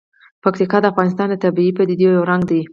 پکتیکا 0.43 0.77
د 0.81 0.85
افغانستان 0.91 1.27
د 1.31 1.35
طبیعي 1.43 1.71
پدیدو 1.77 2.07
یو 2.17 2.27
رنګ 2.29 2.43
دی. 2.51 2.61